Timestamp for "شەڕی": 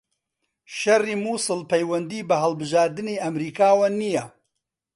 0.77-1.15